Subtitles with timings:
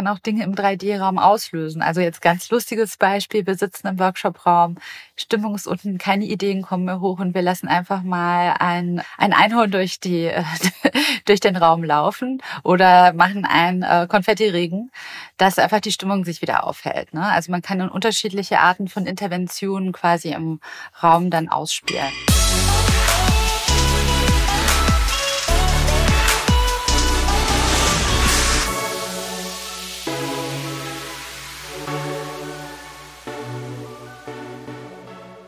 [0.00, 1.82] kann auch Dinge im 3D-Raum auslösen.
[1.82, 4.76] Also jetzt ganz lustiges Beispiel, wir sitzen im Workshop-Raum,
[5.14, 9.34] Stimmung ist unten, keine Ideen kommen mehr hoch und wir lassen einfach mal ein, ein
[9.34, 10.30] Einhorn durch, die,
[11.26, 14.90] durch den Raum laufen oder machen einen äh, Konfettiregen,
[15.36, 17.12] dass einfach die Stimmung sich wieder aufhält.
[17.12, 17.22] Ne?
[17.22, 20.60] Also man kann in unterschiedliche Arten von Interventionen quasi im
[21.02, 22.39] Raum dann ausspielen.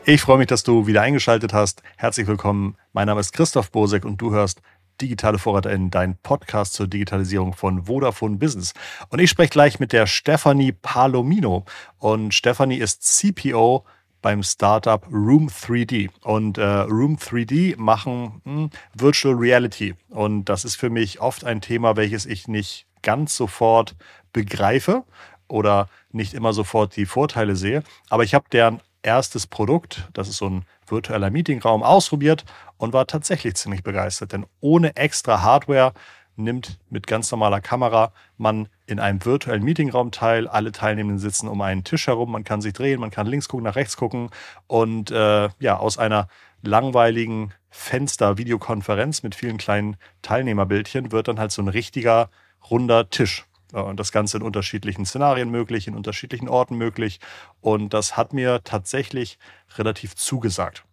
[0.04, 1.80] Ich freue mich, dass du wieder eingeschaltet hast.
[1.96, 2.74] Herzlich willkommen.
[2.92, 4.60] Mein Name ist Christoph Bosek und du hörst
[5.00, 5.38] Digitale
[5.72, 8.74] in dein Podcast zur Digitalisierung von Vodafone Business.
[9.10, 11.66] Und ich spreche gleich mit der Stefanie Palomino.
[11.98, 13.84] Und Stefanie ist CPO
[14.22, 16.10] beim Startup Room 3D.
[16.22, 19.94] Und äh, Room 3D machen hm, Virtual Reality.
[20.08, 23.94] Und das ist für mich oft ein Thema, welches ich nicht ganz sofort
[24.32, 25.04] begreife
[25.46, 27.84] oder nicht immer sofort die Vorteile sehe.
[28.08, 32.44] Aber ich habe deren erstes Produkt, das ist so ein virtueller Meetingraum, ausprobiert
[32.76, 34.32] und war tatsächlich ziemlich begeistert.
[34.32, 35.92] Denn ohne extra Hardware
[36.36, 40.48] nimmt mit ganz normaler Kamera man in einem virtuellen Meetingraum teil.
[40.48, 42.32] Alle Teilnehmenden sitzen um einen Tisch herum.
[42.32, 44.30] Man kann sich drehen, man kann links gucken, nach rechts gucken.
[44.66, 46.28] Und äh, ja, aus einer
[46.62, 52.30] langweiligen Fenster-Videokonferenz mit vielen kleinen Teilnehmerbildchen wird dann halt so ein richtiger
[52.70, 53.46] runder Tisch.
[53.72, 57.20] Und das Ganze in unterschiedlichen Szenarien möglich, in unterschiedlichen Orten möglich.
[57.60, 59.38] Und das hat mir tatsächlich
[59.76, 60.84] relativ zugesagt.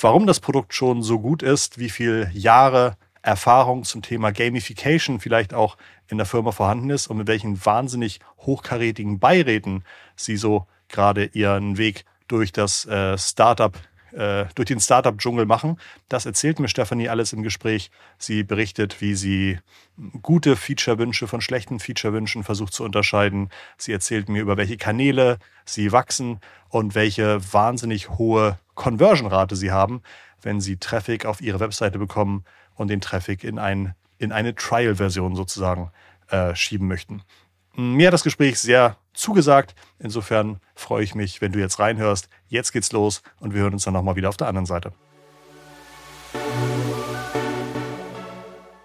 [0.00, 5.54] Warum das Produkt schon so gut ist, wie viele Jahre Erfahrung zum Thema Gamification vielleicht
[5.54, 5.76] auch
[6.08, 9.84] in der Firma vorhanden ist und mit welchen wahnsinnig hochkarätigen Beiräten
[10.16, 13.76] sie so gerade ihren Weg durch das äh, Startup
[14.12, 15.78] äh, durch den Startup-Dschungel machen.
[16.08, 17.90] Das erzählt mir Stefanie alles im Gespräch.
[18.18, 19.58] Sie berichtet, wie sie
[20.22, 23.50] gute Feature-Wünsche von schlechten Feature-Wünschen versucht zu unterscheiden.
[23.76, 30.02] Sie erzählt mir, über welche Kanäle sie wachsen und welche wahnsinnig hohe Conversion-Rate sie haben,
[30.42, 32.44] wenn sie Traffic auf ihre Webseite bekommen
[32.74, 35.90] und den Traffic in, ein, in eine Trial-Version sozusagen
[36.30, 37.22] äh, schieben möchten.
[37.80, 39.76] Mir hat das Gespräch sehr zugesagt.
[40.00, 42.28] Insofern freue ich mich, wenn du jetzt reinhörst.
[42.48, 44.92] Jetzt geht's los und wir hören uns dann nochmal wieder auf der anderen Seite.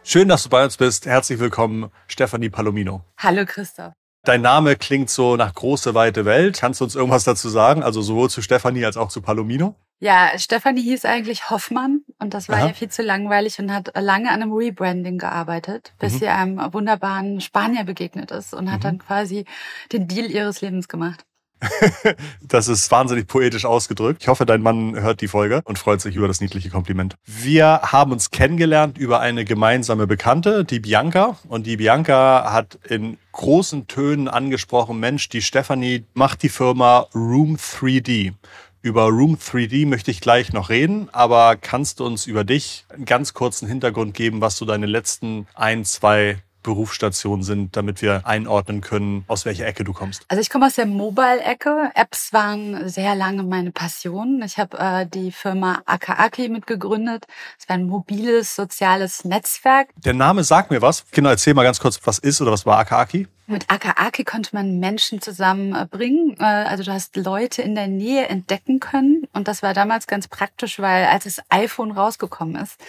[0.03, 1.07] Schön, dass du bei uns bist.
[1.07, 3.03] Herzlich willkommen, Stefanie Palomino.
[3.17, 3.93] Hallo Christoph.
[4.25, 6.59] Dein Name klingt so nach große, weite Welt.
[6.59, 7.81] Kannst du uns irgendwas dazu sagen?
[7.81, 9.73] Also sowohl zu Stefanie als auch zu Palomino?
[10.03, 12.67] Ja, Stefanie hieß eigentlich Hoffmann und das war Aha.
[12.67, 16.17] ja viel zu langweilig und hat lange an einem Rebranding gearbeitet, bis mhm.
[16.17, 18.83] sie einem wunderbaren Spanier begegnet ist und hat mhm.
[18.83, 19.45] dann quasi
[19.93, 21.23] den Deal ihres Lebens gemacht.
[22.41, 24.23] das ist wahnsinnig poetisch ausgedrückt.
[24.23, 27.15] Ich hoffe, dein Mann hört die Folge und freut sich über das niedliche Kompliment.
[27.23, 31.37] Wir haben uns kennengelernt über eine gemeinsame Bekannte, die Bianca.
[31.47, 37.55] Und die Bianca hat in großen Tönen angesprochen, Mensch, die Stefanie macht die Firma Room
[37.55, 38.33] 3D.
[38.83, 43.05] Über Room 3D möchte ich gleich noch reden, aber kannst du uns über dich einen
[43.05, 48.81] ganz kurzen Hintergrund geben, was du deine letzten ein, zwei Berufsstationen sind, damit wir einordnen
[48.81, 50.25] können, aus welcher Ecke du kommst?
[50.27, 51.91] Also ich komme aus der Mobile-Ecke.
[51.95, 54.41] Apps waren sehr lange meine Passion.
[54.45, 57.25] Ich habe äh, die Firma Akaaki mitgegründet.
[57.57, 59.91] Es war ein mobiles, soziales Netzwerk.
[60.03, 61.05] Der Name sagt mir was.
[61.11, 63.27] Genau, erzähl mal ganz kurz, was ist oder was war Akaaki?
[63.45, 66.37] Mit Akaake konnte man Menschen zusammenbringen.
[66.39, 69.27] Äh, also du hast Leute in der Nähe entdecken können.
[69.33, 72.79] Und das war damals ganz praktisch, weil als das iPhone rausgekommen ist,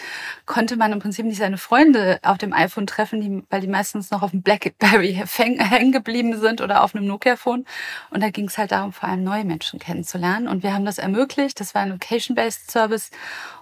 [0.47, 4.23] konnte man im Prinzip nicht seine Freunde auf dem iPhone treffen, weil die meistens noch
[4.23, 7.65] auf dem Blackberry hängen geblieben sind oder auf einem Nokia-Phone.
[8.11, 10.47] Und da ging es halt darum, vor allem neue Menschen kennenzulernen.
[10.47, 11.59] Und wir haben das ermöglicht.
[11.59, 13.11] Das war ein Location-Based Service.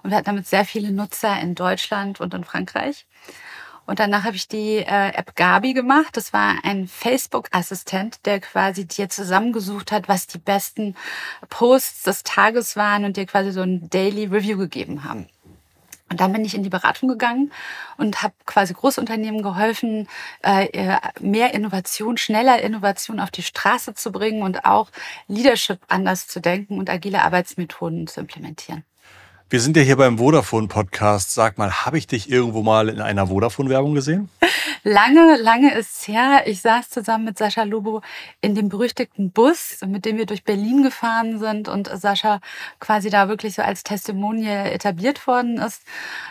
[0.03, 3.07] Und wir hatten damit sehr viele Nutzer in Deutschland und in Frankreich.
[3.85, 6.15] Und danach habe ich die äh, App Gabi gemacht.
[6.15, 10.95] Das war ein Facebook-Assistent, der quasi dir zusammengesucht hat, was die besten
[11.49, 15.27] Posts des Tages waren und dir quasi so ein Daily Review gegeben haben.
[16.09, 17.51] Und dann bin ich in die Beratung gegangen
[17.97, 20.07] und habe quasi Großunternehmen geholfen,
[20.43, 24.91] äh, mehr Innovation, schneller Innovation auf die Straße zu bringen und auch
[25.27, 28.85] Leadership anders zu denken und agile Arbeitsmethoden zu implementieren.
[29.53, 31.31] Wir sind ja hier beim Vodafone-Podcast.
[31.31, 34.27] Sag mal, habe ich dich irgendwo mal in einer Vodafone-Werbung gesehen?
[34.83, 36.41] Lange, lange ist her.
[36.47, 38.01] Ich saß zusammen mit Sascha Lobo
[38.41, 42.39] in dem berüchtigten Bus, mit dem wir durch Berlin gefahren sind und Sascha
[42.79, 45.83] quasi da wirklich so als Testimonial etabliert worden ist.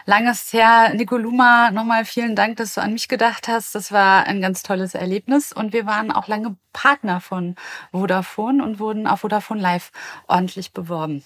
[0.05, 0.93] Lange ist her.
[0.93, 3.77] Nicoluma, nochmal vielen Dank, dass du an mich gedacht hast.
[3.77, 7.55] Das war ein ganz tolles Erlebnis und wir waren auch lange Partner von
[7.93, 9.93] Vodafone und wurden auf Vodafone Live
[10.27, 11.23] ordentlich beworben.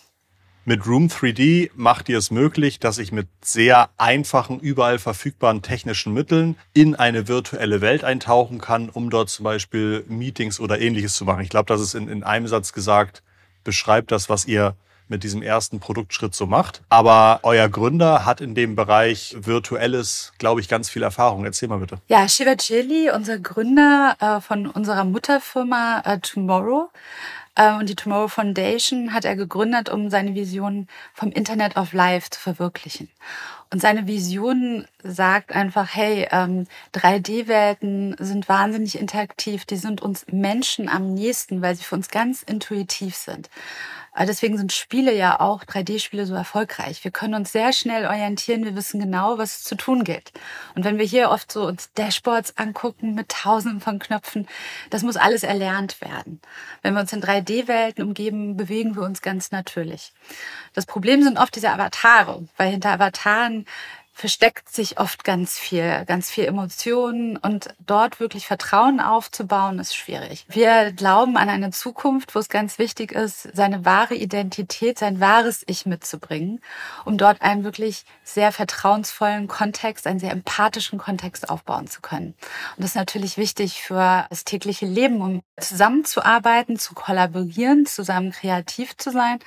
[0.68, 6.12] Mit Room 3D macht ihr es möglich, dass ich mit sehr einfachen, überall verfügbaren technischen
[6.12, 11.24] Mitteln in eine virtuelle Welt eintauchen kann, um dort zum Beispiel Meetings oder ähnliches zu
[11.24, 11.42] machen.
[11.42, 13.22] Ich glaube, das ist in, in einem Satz gesagt,
[13.62, 14.74] beschreibt das, was ihr
[15.06, 16.82] mit diesem ersten Produktschritt so macht.
[16.88, 21.44] Aber euer Gründer hat in dem Bereich Virtuelles, glaube ich, ganz viel Erfahrung.
[21.44, 21.98] Erzähl mal bitte.
[22.08, 26.90] Ja, Shiva Chili, unser Gründer äh, von unserer Mutterfirma äh, Tomorrow,
[27.56, 32.38] und die Tomorrow Foundation hat er gegründet, um seine Vision vom Internet of Life zu
[32.38, 33.08] verwirklichen.
[33.72, 40.88] Und seine Vision sagt einfach, hey, ähm, 3D-Welten sind wahnsinnig interaktiv, die sind uns Menschen
[40.88, 43.50] am nächsten, weil sie für uns ganz intuitiv sind.
[44.18, 47.04] Deswegen sind Spiele ja auch, 3D-Spiele, so erfolgreich.
[47.04, 50.32] Wir können uns sehr schnell orientieren, wir wissen genau, was zu tun gilt.
[50.74, 54.48] Und wenn wir hier oft so uns Dashboards angucken mit tausenden von Knöpfen,
[54.90, 56.40] das muss alles erlernt werden.
[56.82, 60.12] Wenn wir uns in 3D-Welten umgeben, bewegen wir uns ganz natürlich.
[60.72, 63.66] Das Problem sind oft diese Avatare, weil hinter Avataren
[64.16, 70.46] versteckt sich oft ganz viel, ganz viel Emotionen und dort wirklich Vertrauen aufzubauen ist schwierig.
[70.48, 75.64] Wir glauben an eine Zukunft, wo es ganz wichtig ist, seine wahre Identität, sein wahres
[75.66, 76.62] Ich mitzubringen,
[77.04, 82.28] um dort einen wirklich sehr vertrauensvollen Kontext, einen sehr empathischen Kontext aufbauen zu können.
[82.76, 88.96] Und das ist natürlich wichtig für das tägliche Leben, um zusammenzuarbeiten, zu kollaborieren, zusammen kreativ
[88.96, 89.40] zu sein,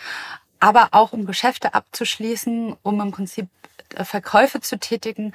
[0.60, 3.48] aber auch um Geschäfte abzuschließen, um im Prinzip
[3.96, 5.34] äh, Verkäufe zu tätigen,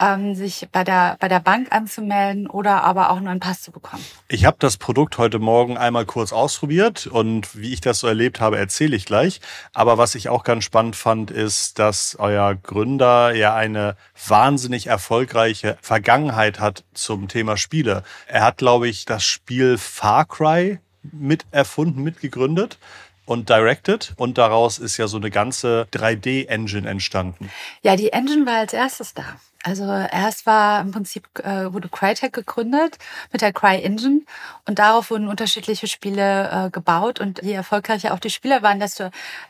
[0.00, 3.70] ähm, sich bei der, bei der Bank anzumelden oder aber auch nur einen Pass zu
[3.70, 4.04] bekommen.
[4.28, 8.40] Ich habe das Produkt heute Morgen einmal kurz ausprobiert und wie ich das so erlebt
[8.40, 9.40] habe, erzähle ich gleich.
[9.72, 15.78] Aber was ich auch ganz spannend fand, ist, dass euer Gründer ja eine wahnsinnig erfolgreiche
[15.80, 18.02] Vergangenheit hat zum Thema Spiele.
[18.26, 22.78] Er hat, glaube ich, das Spiel Far Cry mit erfunden, mitgegründet
[23.26, 27.50] und directed und daraus ist ja so eine ganze 3D-Engine entstanden.
[27.82, 29.24] Ja, die Engine war als erstes da.
[29.66, 32.98] Also erst war im Prinzip äh, wurde Crytek gegründet
[33.32, 34.20] mit der Cry Engine
[34.66, 39.08] und darauf wurden unterschiedliche Spiele äh, gebaut und je erfolgreicher auch die Spiele waren, desto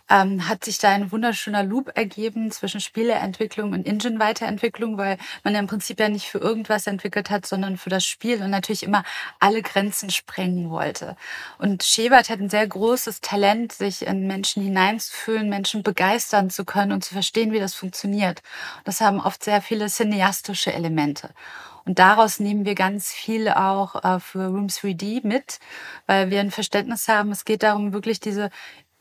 [0.09, 5.59] ähm, hat sich da ein wunderschöner Loop ergeben zwischen Spieleentwicklung und Engine-Weiterentwicklung, weil man ja
[5.59, 9.03] im Prinzip ja nicht für irgendwas entwickelt hat, sondern für das Spiel und natürlich immer
[9.41, 11.17] alle Grenzen sprengen wollte.
[11.59, 16.93] Und Schebert hat ein sehr großes Talent, sich in Menschen hineinzufühlen, Menschen begeistern zu können
[16.93, 18.43] und zu verstehen, wie das funktioniert.
[18.85, 21.31] Das haben oft sehr viele cineastische Elemente.
[21.87, 25.59] Und daraus nehmen wir ganz viel auch äh, für Room 3D mit,
[26.07, 28.51] weil wir ein Verständnis haben, es geht darum, wirklich diese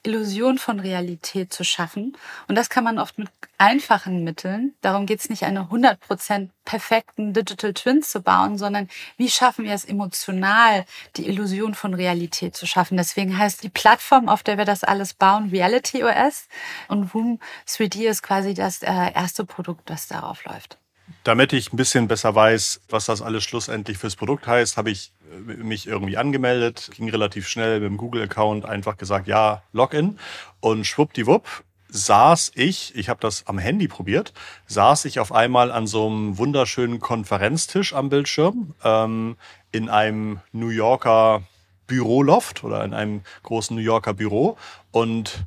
[0.05, 2.17] Illusion von Realität zu schaffen.
[2.49, 4.73] Und das kann man oft mit einfachen Mitteln.
[4.81, 9.71] Darum geht es nicht, eine 100% perfekten Digital Twins zu bauen, sondern wie schaffen wir
[9.71, 10.83] es emotional,
[11.15, 12.97] die Illusion von Realität zu schaffen.
[12.97, 16.49] Deswegen heißt die Plattform, auf der wir das alles bauen, Reality OS.
[16.89, 20.82] Und Room 3D ist quasi das äh, erste Produkt, das darauf läuft.
[21.23, 25.11] Damit ich ein bisschen besser weiß, was das alles schlussendlich fürs Produkt heißt, habe ich
[25.31, 30.19] äh, mich irgendwie angemeldet, ging relativ schnell mit dem Google-Account, einfach gesagt, ja, Login.
[30.59, 34.33] Und schwuppdiwupp saß ich, ich habe das am Handy probiert,
[34.65, 39.37] saß ich auf einmal an so einem wunderschönen Konferenztisch am Bildschirm ähm,
[39.71, 41.43] in einem New Yorker
[41.85, 44.57] Büroloft oder in einem großen New Yorker Büro
[44.91, 45.45] und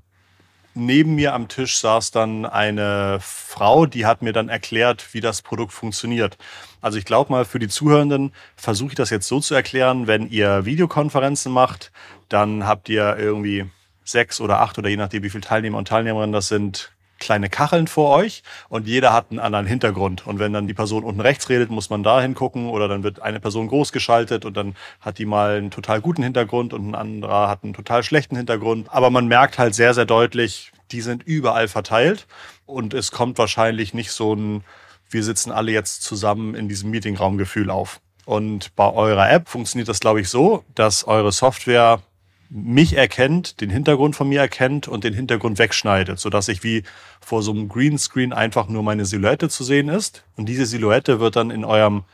[0.77, 5.43] neben mir am Tisch saß dann eine Frau, die hat mir dann erklärt, wie das
[5.43, 6.37] Produkt funktioniert.
[6.81, 10.29] Also ich glaube mal, für die Zuhörenden versuche ich das jetzt so zu erklären, wenn
[10.29, 11.93] ihr Videokonferenzen macht,
[12.29, 13.65] dann habt ihr irgendwie
[14.05, 17.87] sechs oder acht oder je nachdem, wie viele Teilnehmer und Teilnehmerinnen das sind, kleine Kacheln
[17.87, 20.27] vor euch und jeder hat einen anderen Hintergrund.
[20.27, 23.21] Und wenn dann die Person unten rechts redet, muss man da hingucken oder dann wird
[23.21, 26.95] eine Person groß geschaltet und dann hat die mal einen total guten Hintergrund und ein
[26.95, 28.89] anderer hat einen total schlechten Hintergrund.
[28.91, 32.27] Aber man merkt halt sehr, sehr deutlich, die sind überall verteilt
[32.65, 34.65] und es kommt wahrscheinlich nicht so ein,
[35.09, 38.01] wir sitzen alle jetzt zusammen in diesem Meetingraumgefühl auf.
[38.25, 42.01] Und bei eurer App funktioniert das, glaube ich, so, dass eure Software
[42.49, 46.83] mich erkennt, den Hintergrund von mir erkennt und den Hintergrund wegschneidet, sodass ich wie
[47.21, 50.25] vor so einem Greenscreen einfach nur meine Silhouette zu sehen ist.
[50.37, 52.05] Und diese Silhouette wird dann in eurem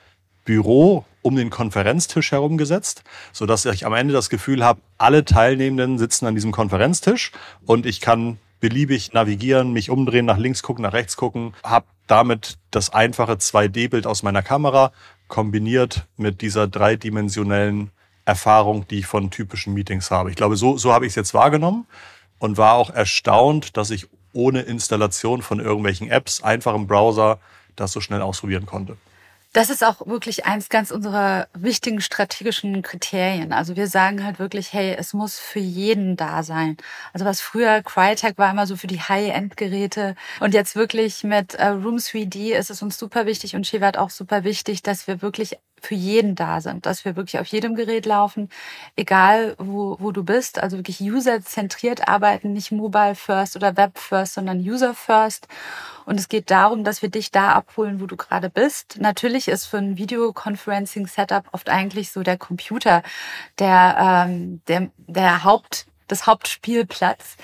[0.45, 5.99] Büro um den Konferenztisch herum gesetzt, sodass ich am Ende das Gefühl habe, alle Teilnehmenden
[5.99, 7.31] sitzen an diesem Konferenztisch
[7.65, 12.59] und ich kann beliebig navigieren, mich umdrehen, nach links gucken, nach rechts gucken, habe damit
[12.71, 14.93] das einfache 2D-Bild aus meiner Kamera
[15.29, 17.91] kombiniert mit dieser dreidimensionellen
[18.25, 20.31] Erfahrung, die ich von typischen Meetings habe.
[20.31, 21.87] Ich glaube, so, so habe ich es jetzt wahrgenommen
[22.39, 27.39] und war auch erstaunt, dass ich ohne Installation von irgendwelchen Apps einfach im Browser
[27.77, 28.97] das so schnell ausprobieren konnte.
[29.55, 33.53] Das ist auch wirklich eins ganz unserer wichtigen strategischen Kriterien.
[33.53, 36.79] Also wir sagen halt wirklich, hey, es muss für jeden da sein.
[37.13, 41.67] Also was früher Crytek war immer so für die High-End-Geräte und jetzt wirklich mit äh,
[41.67, 45.59] Room 3D ist es uns super wichtig und Shiva auch super wichtig, dass wir wirklich
[45.83, 48.49] für jeden da sind, dass wir wirklich auf jedem Gerät laufen,
[48.97, 54.35] egal wo, wo du bist, also wirklich user-zentriert arbeiten, nicht mobile first oder web first,
[54.35, 55.49] sondern user first.
[56.05, 58.99] Und es geht darum, dass wir dich da abholen, wo du gerade bist.
[59.01, 63.03] Natürlich ist für ein Videoconferencing-Setup oft eigentlich so der Computer
[63.59, 67.37] der, ähm, der, der Haupt, das Hauptspielplatz.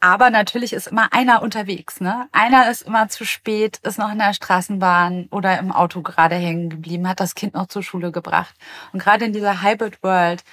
[0.00, 2.00] Aber natürlich ist immer einer unterwegs.
[2.00, 2.28] Ne?
[2.30, 6.70] Einer ist immer zu spät, ist noch in der Straßenbahn oder im Auto gerade hängen
[6.70, 8.54] geblieben, hat das Kind noch zur Schule gebracht.
[8.92, 10.44] Und gerade in dieser Hybrid World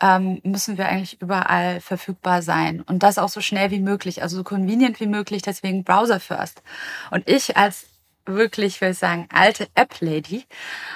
[0.00, 2.80] ähm, müssen wir eigentlich überall verfügbar sein.
[2.80, 6.62] Und das auch so schnell wie möglich, also so convenient wie möglich, deswegen Browser first.
[7.10, 7.86] Und ich als
[8.26, 10.46] wirklich, will ich sagen, alte App-Lady,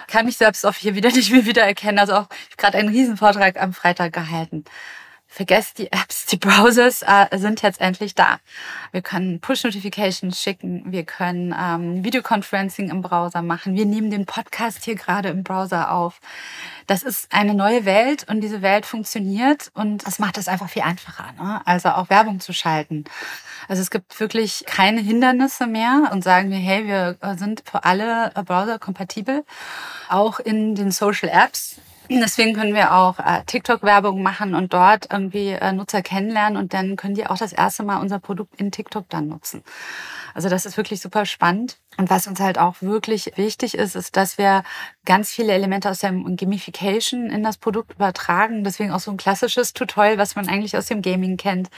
[0.07, 1.99] kann mich selbst auch hier wieder nicht mehr wiedererkennen.
[1.99, 4.65] Also auch, ich habe gerade einen Riesenvortrag am Freitag gehalten
[5.29, 8.41] vergesst die Apps, die Browsers äh, sind jetzt endlich da.
[8.93, 14.85] Wir können Push-Notifications schicken, wir können ähm, Videoconferencing im Browser machen, wir nehmen den Podcast
[14.85, 16.21] hier gerade im Browser auf.
[16.87, 20.83] Das ist eine neue Welt und diese Welt funktioniert und das macht es einfach viel
[20.83, 21.61] einfacher, ne?
[21.67, 23.05] also auch Werbung zu schalten.
[23.69, 28.33] Also es gibt wirklich keine Hindernisse mehr und sagen wir, hey, wir sind für alle
[28.47, 29.45] Browser kompatibel.
[30.09, 31.77] Auch in den Social Apps
[32.11, 36.97] Deswegen können wir auch äh, TikTok-Werbung machen und dort irgendwie äh, Nutzer kennenlernen und dann
[36.97, 39.63] können die auch das erste Mal unser Produkt in TikTok dann nutzen.
[40.35, 41.79] Also das ist wirklich super spannend.
[41.97, 44.63] Und was uns halt auch wirklich wichtig ist, ist, dass wir
[45.05, 48.63] ganz viele Elemente aus der Gamification in das Produkt übertragen.
[48.63, 51.71] Deswegen auch so ein klassisches Tutorial, was man eigentlich aus dem Gaming kennt.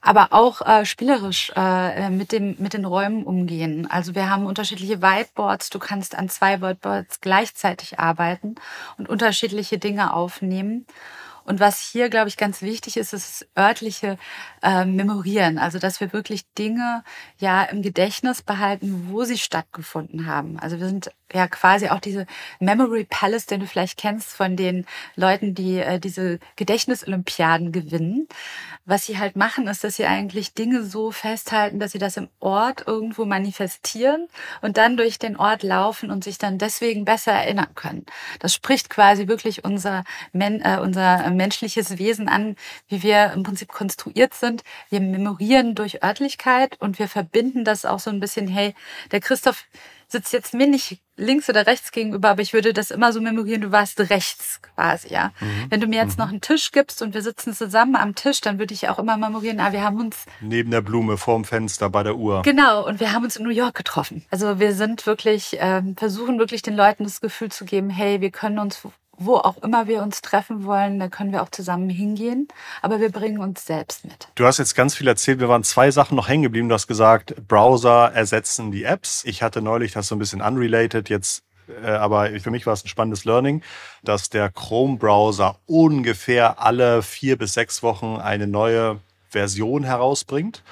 [0.00, 3.86] Aber auch äh, spielerisch äh, mit, dem, mit den Räumen umgehen.
[3.90, 5.68] Also wir haben unterschiedliche Whiteboards.
[5.68, 8.54] Du kannst an zwei Whiteboards gleichzeitig arbeiten
[8.96, 10.86] und unterschiedliche Dinge aufnehmen.
[11.44, 14.18] Und was hier, glaube ich, ganz wichtig ist, ist das örtliche
[14.62, 15.58] äh, Memorieren.
[15.58, 17.02] Also, dass wir wirklich Dinge
[17.38, 20.58] ja im Gedächtnis behalten, wo sie stattgefunden haben.
[20.58, 22.26] Also wir sind ja quasi auch diese
[22.58, 28.28] Memory Palace, den du vielleicht kennst von den Leuten, die äh, diese Gedächtnisolympiaden gewinnen.
[28.84, 32.28] Was sie halt machen, ist, dass sie eigentlich Dinge so festhalten, dass sie das im
[32.40, 34.28] Ort irgendwo manifestieren
[34.62, 38.06] und dann durch den Ort laufen und sich dann deswegen besser erinnern können.
[38.40, 42.56] Das spricht quasi wirklich unser, Men äh, unser menschliches Wesen an,
[42.88, 44.62] wie wir im Prinzip konstruiert sind.
[44.88, 48.74] Wir memorieren durch Örtlichkeit und wir verbinden das auch so ein bisschen, hey,
[49.12, 49.66] der Christoph
[50.10, 53.60] sitzt jetzt mir nicht links oder rechts gegenüber, aber ich würde das immer so memorieren,
[53.60, 55.32] du warst rechts quasi, ja.
[55.40, 55.66] Mhm.
[55.68, 56.24] Wenn du mir jetzt mhm.
[56.24, 59.16] noch einen Tisch gibst und wir sitzen zusammen am Tisch, dann würde ich auch immer
[59.16, 60.24] memorieren, ah, wir haben uns...
[60.40, 62.42] Neben der Blume, vorm Fenster, bei der Uhr.
[62.42, 64.24] Genau, und wir haben uns in New York getroffen.
[64.30, 68.30] Also wir sind wirklich, äh, versuchen wirklich den Leuten das Gefühl zu geben, hey, wir
[68.30, 68.76] können uns
[69.20, 72.48] wo auch immer wir uns treffen wollen, da können wir auch zusammen hingehen.
[72.82, 74.28] Aber wir bringen uns selbst mit.
[74.34, 75.38] Du hast jetzt ganz viel erzählt.
[75.40, 76.68] Wir waren zwei Sachen noch hängen geblieben.
[76.68, 79.22] Du hast gesagt, Browser ersetzen die Apps.
[79.24, 81.10] Ich hatte neulich das so ein bisschen unrelated.
[81.10, 81.44] Jetzt
[81.82, 83.62] äh, aber für mich war es ein spannendes Learning,
[84.02, 88.98] dass der Chrome-Browser ungefähr alle vier bis sechs Wochen eine neue
[89.28, 90.62] Version herausbringt.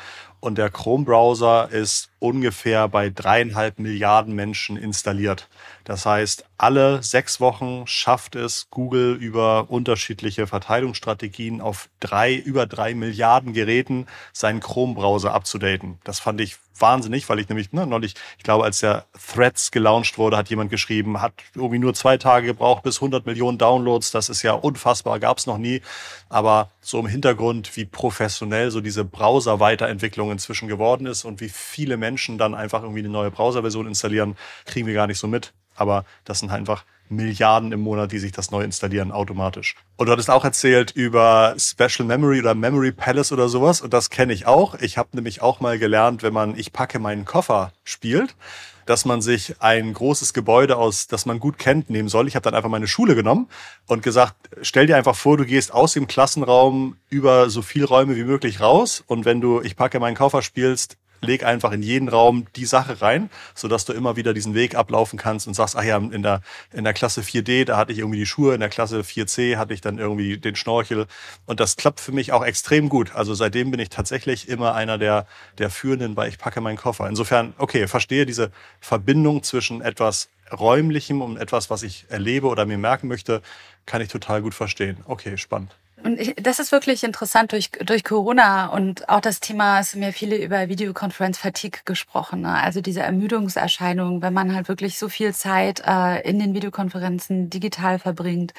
[0.41, 5.49] Und der Chrome-Browser ist ungefähr bei dreieinhalb Milliarden Menschen installiert.
[5.85, 12.95] Das heißt, alle sechs Wochen schafft es Google über unterschiedliche Verteilungsstrategien auf drei, über drei
[12.95, 15.99] Milliarden Geräten seinen Chrome-Browser abzudaten.
[16.05, 20.19] Das fand ich wahnsinnig, weil ich nämlich ne, neulich, ich glaube, als der Threads gelauncht
[20.19, 24.11] wurde, hat jemand geschrieben, hat irgendwie nur zwei Tage gebraucht bis 100 Millionen Downloads.
[24.11, 25.83] Das ist ja unfassbar, gab es noch nie.
[26.29, 31.97] Aber so im Hintergrund, wie professionell so diese Browser-Weiterentwicklung inzwischen geworden ist und wie viele
[31.97, 35.53] Menschen Menschen dann einfach irgendwie eine neue Browserversion installieren, kriegen wir gar nicht so mit.
[35.79, 39.77] Aber das sind halt einfach Milliarden im Monat, die sich das neu installieren automatisch.
[39.97, 43.81] Und du hattest auch erzählt über Special Memory oder Memory Palace oder sowas.
[43.81, 44.75] Und das kenne ich auch.
[44.81, 48.37] Ich habe nämlich auch mal gelernt, wenn man Ich packe meinen Koffer spielt,
[48.87, 52.27] dass man sich ein großes Gebäude aus, das man gut kennt, nehmen soll.
[52.27, 53.49] Ich habe dann einfach meine Schule genommen
[53.87, 58.17] und gesagt, stell dir einfach vor, du gehst aus dem Klassenraum über so viel Räume
[58.17, 59.05] wie möglich raus.
[59.07, 63.01] Und wenn du Ich packe meinen Koffer spielst, leg einfach in jeden Raum die Sache
[63.01, 66.43] rein, sodass du immer wieder diesen Weg ablaufen kannst und sagst, ach ja, in der,
[66.73, 69.75] in der Klasse 4D, da hatte ich irgendwie die Schuhe, in der Klasse 4C hatte
[69.75, 71.07] ich dann irgendwie den Schnorchel.
[71.47, 73.15] Und das klappt für mich auch extrem gut.
[73.15, 75.27] Also seitdem bin ich tatsächlich immer einer der,
[75.59, 77.09] der Führenden bei Ich packe meinen Koffer.
[77.09, 82.79] Insofern, okay, verstehe diese Verbindung zwischen etwas Räumlichem und etwas, was ich erlebe oder mir
[82.79, 83.43] merken möchte,
[83.87, 84.99] kann ich total gut verstehen.
[85.07, 85.75] Okay, spannend.
[86.05, 90.03] Und ich, das ist wirklich interessant durch, durch Corona und auch das Thema, es haben
[90.03, 92.43] ja viele über Videokonferenz-Fatigue gesprochen.
[92.43, 92.55] Ne?
[92.55, 97.99] Also diese Ermüdungserscheinung, wenn man halt wirklich so viel Zeit äh, in den Videokonferenzen digital
[97.99, 98.55] verbringt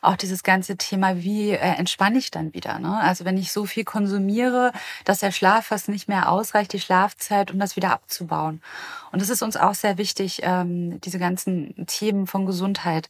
[0.00, 2.78] auch dieses ganze Thema, wie äh, entspanne ich dann wieder.
[2.78, 2.98] Ne?
[3.00, 4.72] Also wenn ich so viel konsumiere,
[5.04, 8.62] dass der Schlaf fast nicht mehr ausreicht, die Schlafzeit, um das wieder abzubauen.
[9.10, 13.08] Und das ist uns auch sehr wichtig, ähm, diese ganzen Themen von Gesundheit.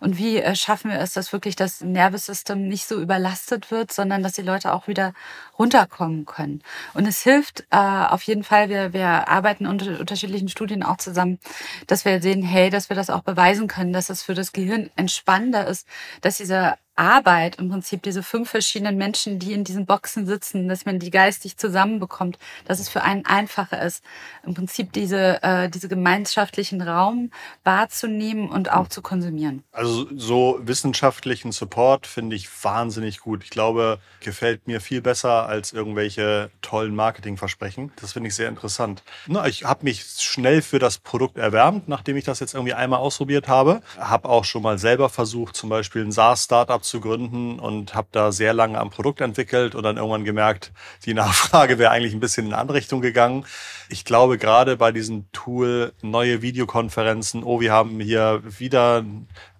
[0.00, 4.22] Und wie äh, schaffen wir es, dass wirklich das Nervensystem nicht so überlastet wird, sondern
[4.22, 5.12] dass die Leute auch wieder
[5.58, 6.62] runterkommen können.
[6.94, 11.38] Und es hilft äh, auf jeden Fall, wir, wir arbeiten unter unterschiedlichen Studien auch zusammen,
[11.86, 14.90] dass wir sehen, hey, dass wir das auch beweisen können, dass es für das Gehirn
[14.96, 15.86] entspannender ist,
[16.24, 20.86] dass diese Arbeit im Prinzip diese fünf verschiedenen Menschen, die in diesen Boxen sitzen, dass
[20.86, 24.04] man die geistig zusammenbekommt, dass es für einen einfacher ist,
[24.44, 27.30] im Prinzip diese, äh, diese gemeinschaftlichen Raum
[27.64, 29.64] wahrzunehmen und auch zu konsumieren.
[29.72, 33.42] Also so wissenschaftlichen Support finde ich wahnsinnig gut.
[33.42, 37.92] Ich glaube, gefällt mir viel besser als irgendwelche tollen Marketingversprechen.
[38.00, 39.02] Das finde ich sehr interessant.
[39.26, 43.00] Na, ich habe mich schnell für das Produkt erwärmt, nachdem ich das jetzt irgendwie einmal
[43.00, 43.82] ausprobiert habe.
[43.98, 48.32] Habe auch schon mal selber versucht, zum Beispiel ein SaaS-Startup zu gründen und habe da
[48.32, 50.72] sehr lange am Produkt entwickelt und dann irgendwann gemerkt,
[51.04, 53.44] die Nachfrage wäre eigentlich ein bisschen in eine andere Richtung gegangen.
[53.88, 59.04] Ich glaube gerade bei diesem Tool neue Videokonferenzen, oh, wir haben hier wieder,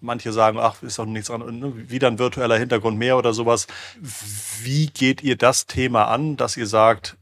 [0.00, 3.66] manche sagen, ach, ist doch nichts anderes, ne, wieder ein virtueller Hintergrund mehr oder sowas.
[4.62, 7.16] Wie geht ihr das Thema an, dass ihr sagt,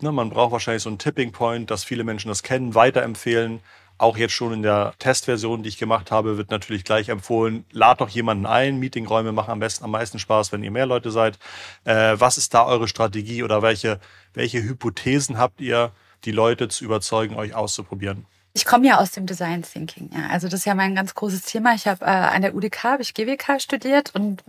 [0.00, 3.60] ne, man braucht wahrscheinlich so einen Tipping Point, dass viele Menschen das kennen, weiterempfehlen?
[4.02, 8.00] Auch jetzt schon in der Testversion, die ich gemacht habe, wird natürlich gleich empfohlen, lad
[8.00, 8.80] doch jemanden ein.
[8.80, 11.38] Meetingräume machen am besten am meisten Spaß, wenn ihr mehr Leute seid.
[11.84, 14.00] Äh, was ist da eure Strategie oder welche,
[14.34, 15.92] welche Hypothesen habt ihr,
[16.24, 18.26] die Leute zu überzeugen, euch auszuprobieren?
[18.54, 20.10] Ich komme ja aus dem Design Thinking.
[20.12, 20.30] Ja.
[20.30, 21.72] Also das ist ja mein ganz großes Thema.
[21.76, 24.42] Ich habe äh, an der UDK habe ich GWK studiert und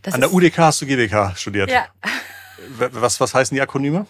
[0.00, 1.70] das an der UDK hast du GWK studiert.
[1.70, 1.88] Ja.
[2.78, 4.06] Was, was heißen die Akronyme?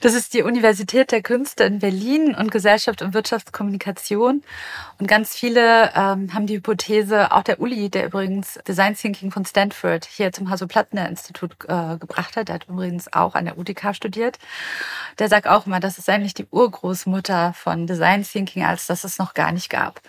[0.00, 4.42] Das ist die Universität der Künste in Berlin und Gesellschaft und Wirtschaftskommunikation.
[4.98, 9.44] Und ganz viele ähm, haben die Hypothese, auch der Uli, der übrigens Design Thinking von
[9.44, 14.38] Stanford hier zum Hasso-Plattner-Institut äh, gebracht hat, der hat übrigens auch an der UDK studiert,
[15.18, 19.18] der sagt auch immer, das ist eigentlich die Urgroßmutter von Design Thinking, als dass es
[19.18, 20.00] noch gar nicht gab.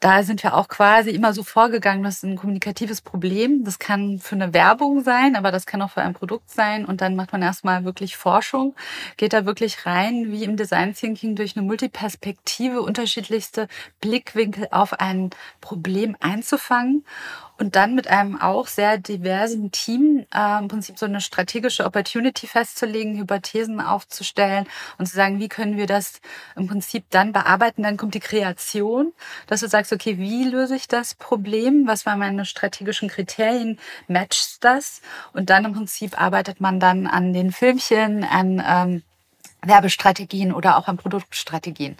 [0.00, 3.64] Da sind wir auch quasi immer so vorgegangen, das ist ein kommunikatives Problem.
[3.64, 6.84] Das kann für eine Werbung sein, aber das kann auch für ein Produkt sein.
[6.84, 8.76] Und dann macht man erstmal wirklich Forschung,
[9.16, 13.66] geht da wirklich rein, wie im Design Thinking durch eine Multiperspektive unterschiedlichste
[14.00, 15.30] Blickwinkel auf ein
[15.60, 17.04] Problem einzufangen
[17.58, 22.46] und dann mit einem auch sehr diversen Team äh, im Prinzip so eine strategische Opportunity
[22.46, 24.66] festzulegen, Hypothesen aufzustellen
[24.96, 26.20] und zu sagen, wie können wir das
[26.56, 27.82] im Prinzip dann bearbeiten.
[27.82, 29.12] Dann kommt die Kreation,
[29.48, 31.86] dass du sagst, okay, wie löse ich das Problem?
[31.86, 33.78] Was waren meine strategischen Kriterien?
[34.06, 35.02] Matcht das?
[35.32, 39.02] Und dann im Prinzip arbeitet man dann an den Filmchen, an ähm,
[39.62, 41.96] Werbestrategien oder auch an Produktstrategien.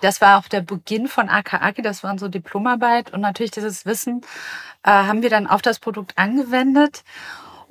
[0.00, 4.22] Das war auch der Beginn von AKAKI, das war unsere Diplomarbeit und natürlich dieses Wissen
[4.82, 7.04] äh, haben wir dann auf das Produkt angewendet.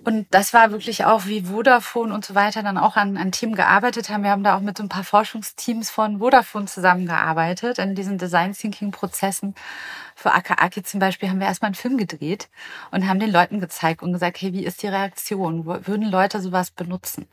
[0.05, 3.55] Und das war wirklich auch, wie Vodafone und so weiter dann auch an, an Team
[3.55, 4.23] gearbeitet haben.
[4.23, 8.51] Wir haben da auch mit so ein paar Forschungsteams von Vodafone zusammengearbeitet in diesen Design
[8.51, 9.55] Thinking Prozessen.
[10.15, 12.49] Für Akaaki zum Beispiel haben wir erstmal einen Film gedreht
[12.91, 15.65] und haben den Leuten gezeigt und gesagt, hey, wie ist die Reaktion?
[15.65, 17.27] Würden Leute sowas benutzen?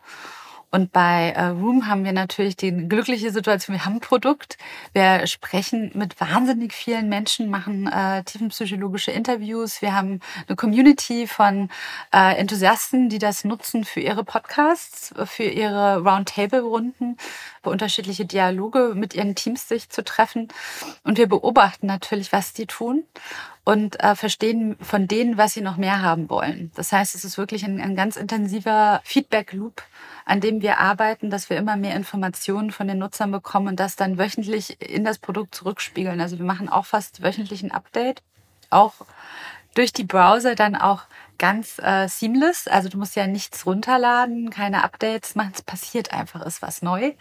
[0.71, 4.57] Und bei äh, Room haben wir natürlich die glückliche Situation, wir haben ein Produkt,
[4.93, 11.71] wir sprechen mit wahnsinnig vielen Menschen, machen äh, tiefenpsychologische Interviews, wir haben eine Community von
[12.15, 17.17] äh, Enthusiasten, die das nutzen für ihre Podcasts, für ihre Roundtable-Runden,
[17.63, 20.49] für unterschiedliche Dialoge mit ihren Teams sich zu treffen.
[21.03, 23.05] Und wir beobachten natürlich, was die tun
[23.65, 26.71] und äh, verstehen von denen, was sie noch mehr haben wollen.
[26.75, 29.83] Das heißt, es ist wirklich ein, ein ganz intensiver Feedback-Loop,
[30.25, 33.97] an dem wir arbeiten, dass wir immer mehr Informationen von den Nutzern bekommen und das
[33.97, 36.21] dann wöchentlich in das Produkt zurückspiegeln.
[36.21, 38.23] Also wir machen auch fast wöchentlich ein Update,
[38.71, 38.95] auch
[39.75, 41.03] durch die Browser dann auch
[41.41, 42.69] ganz äh, seamless.
[42.69, 45.51] Also du musst ja nichts runterladen, keine Updates machen.
[45.55, 47.15] Es passiert einfach, ist was neu.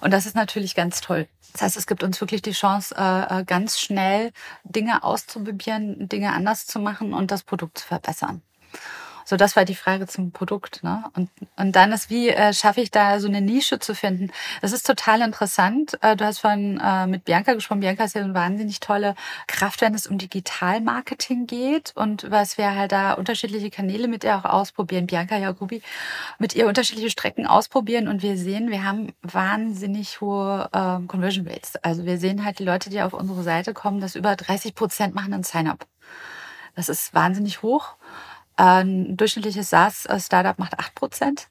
[0.00, 1.28] Und das ist natürlich ganz toll.
[1.52, 4.32] Das heißt, es gibt uns wirklich die Chance, äh, äh ganz schnell
[4.64, 8.42] Dinge auszuprobieren, Dinge anders zu machen und das Produkt zu verbessern.
[9.32, 10.84] So, das war die Frage zum Produkt.
[10.84, 11.04] Ne?
[11.16, 14.30] Und, und dann ist, wie äh, schaffe ich da so eine Nische zu finden?
[14.60, 15.96] Das ist total interessant.
[16.02, 17.80] Äh, du hast vorhin äh, mit Bianca gesprochen.
[17.80, 19.14] Bianca ist ja eine wahnsinnig tolle
[19.46, 24.36] Kraft, wenn es um Digitalmarketing geht und was wir halt da unterschiedliche Kanäle mit ihr
[24.36, 25.06] auch ausprobieren.
[25.06, 25.80] Bianca Jacobi
[26.38, 31.76] mit ihr unterschiedliche Strecken ausprobieren und wir sehen, wir haben wahnsinnig hohe äh, Conversion Rates.
[31.76, 35.14] Also wir sehen halt die Leute, die auf unsere Seite kommen, dass über 30 Prozent
[35.14, 35.86] machen einen Sign-up.
[36.74, 37.96] Das ist wahnsinnig hoch.
[38.56, 41.48] Ein durchschnittliches SaaS-Startup macht 8 Prozent.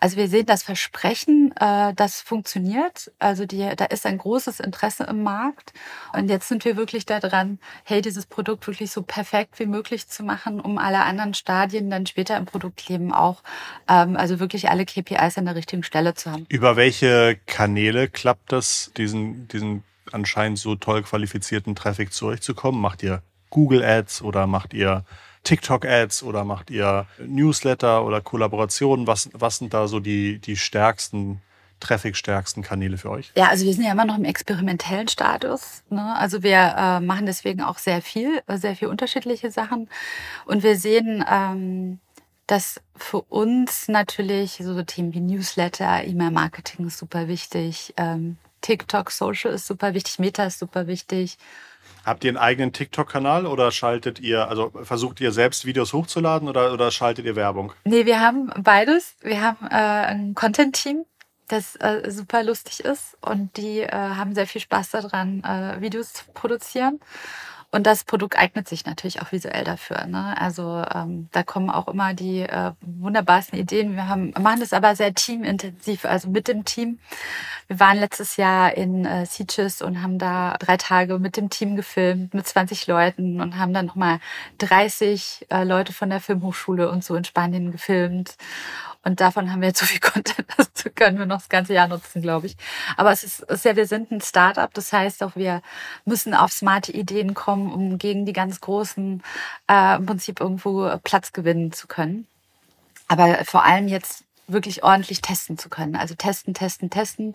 [0.00, 3.12] Also wir sehen das Versprechen, äh, das funktioniert.
[3.18, 5.72] Also die, da ist ein großes Interesse im Markt.
[6.12, 10.22] Und jetzt sind wir wirklich daran, hey, dieses Produkt wirklich so perfekt wie möglich zu
[10.22, 13.42] machen, um alle anderen Stadien dann später im Produktleben auch,
[13.88, 16.46] ähm, also wirklich alle KPIs an der richtigen Stelle zu haben.
[16.48, 22.54] Über welche Kanäle klappt das, diesen, diesen anscheinend so toll qualifizierten Traffic zu euch zu
[22.54, 22.80] kommen?
[22.80, 25.04] Macht ihr Google Ads oder macht ihr
[25.44, 29.06] TikTok-Ads oder macht ihr Newsletter oder Kollaborationen?
[29.06, 31.40] Was, was sind da so die, die stärksten
[31.80, 33.30] Traffic-stärksten Kanäle für euch?
[33.36, 35.82] Ja, also wir sind ja immer noch im experimentellen Status.
[35.90, 36.16] Ne?
[36.16, 39.88] Also wir äh, machen deswegen auch sehr viel, sehr viel unterschiedliche Sachen.
[40.46, 42.00] Und wir sehen, ähm,
[42.46, 49.52] dass für uns natürlich so Themen wie Newsletter, E-Mail-Marketing ist super wichtig, ähm, TikTok, Social
[49.52, 51.36] ist super wichtig, Meta ist super wichtig.
[52.04, 56.72] Habt ihr einen eigenen TikTok-Kanal oder schaltet ihr, also versucht ihr selbst Videos hochzuladen oder,
[56.72, 57.72] oder schaltet ihr Werbung?
[57.84, 59.16] Nee, wir haben beides.
[59.22, 61.06] Wir haben äh, ein Content-Team,
[61.48, 66.12] das äh, super lustig ist und die äh, haben sehr viel Spaß daran, äh, Videos
[66.12, 67.00] zu produzieren.
[67.74, 70.06] Und das Produkt eignet sich natürlich auch visuell dafür.
[70.06, 70.40] Ne?
[70.40, 73.96] Also ähm, da kommen auch immer die äh, wunderbarsten Ideen.
[73.96, 77.00] Wir haben, machen das aber sehr teamintensiv, also mit dem Team.
[77.66, 81.74] Wir waren letztes Jahr in äh, Sitges und haben da drei Tage mit dem Team
[81.74, 84.20] gefilmt, mit 20 Leuten und haben dann nochmal
[84.58, 88.36] 30 äh, Leute von der Filmhochschule und so in Spanien gefilmt.
[89.04, 91.88] Und davon haben wir jetzt so viel Content, das können wir noch das ganze Jahr
[91.88, 92.56] nutzen, glaube ich.
[92.96, 95.62] Aber es ist, ist ja, wir sind ein Startup, das heißt auch, wir
[96.04, 99.22] müssen auf smarte Ideen kommen, um gegen die ganz großen
[99.70, 102.26] äh, im Prinzip irgendwo Platz gewinnen zu können.
[103.08, 105.96] Aber vor allem jetzt wirklich ordentlich testen zu können.
[105.96, 107.32] Also testen, testen, testen.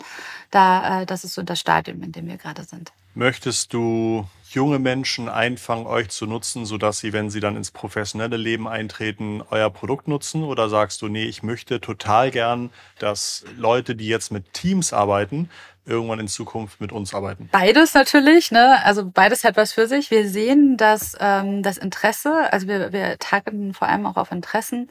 [0.50, 2.92] Da, äh, das ist so das Stadium, in dem wir gerade sind.
[3.14, 8.36] Möchtest du junge Menschen einfangen, euch zu nutzen, sodass sie, wenn sie dann ins professionelle
[8.36, 10.44] Leben eintreten, euer Produkt nutzen?
[10.44, 15.50] Oder sagst du, nee, ich möchte total gern, dass Leute, die jetzt mit Teams arbeiten,
[15.84, 17.48] irgendwann in Zukunft mit uns arbeiten?
[17.50, 18.84] Beides natürlich, ne?
[18.84, 20.10] Also beides hat was für sich.
[20.10, 24.88] Wir sehen, dass ähm, das Interesse, also wir, wir targeten vor allem auch auf Interessen.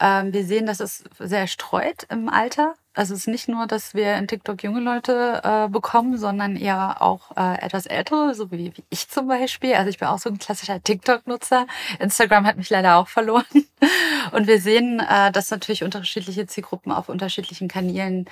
[0.00, 2.74] Ähm, wir sehen, dass es sehr streut im Alter.
[2.94, 7.00] Also es ist nicht nur, dass wir in TikTok junge Leute äh, bekommen, sondern eher
[7.00, 9.74] auch äh, etwas ältere, so wie, wie ich zum Beispiel.
[9.74, 11.66] Also ich bin auch so ein klassischer TikTok-Nutzer.
[12.00, 13.46] Instagram hat mich leider auch verloren.
[14.32, 18.26] Und wir sehen, äh, dass natürlich unterschiedliche Zielgruppen auf unterschiedlichen Kanälen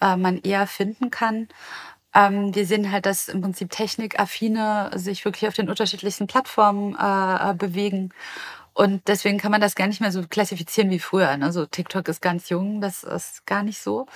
[0.00, 1.48] äh, man eher finden kann.
[2.14, 7.54] Ähm, wir sehen halt, dass im Prinzip Technikaffine sich wirklich auf den unterschiedlichsten Plattformen äh,
[7.54, 8.12] bewegen
[8.76, 11.30] und deswegen kann man das gar nicht mehr so klassifizieren wie früher.
[11.40, 14.06] Also TikTok ist ganz jung, das ist gar nicht so.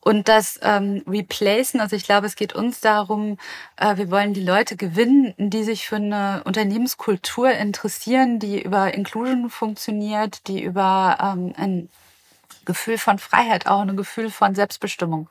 [0.00, 3.36] Und das ähm, Replacen, also ich glaube, es geht uns darum,
[3.76, 9.50] äh, wir wollen die Leute gewinnen, die sich für eine Unternehmenskultur interessieren, die über Inclusion
[9.50, 11.90] funktioniert, die über ähm, ein
[12.64, 15.28] Gefühl von Freiheit, auch ein Gefühl von Selbstbestimmung.